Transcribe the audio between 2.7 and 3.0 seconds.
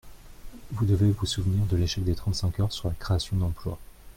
sur la